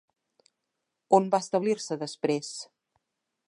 On 1.19 1.29
va 1.35 1.41
establir-se 1.45 1.99
després? 2.05 2.51